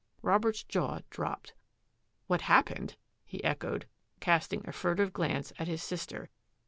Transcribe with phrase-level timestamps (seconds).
[0.23, 1.53] Robert's jaw dropped.
[2.25, 3.85] "What happened?" he echoed,
[4.19, 6.31] casting a furtive glance at his sister.